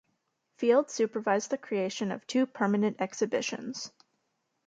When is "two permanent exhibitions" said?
2.25-3.91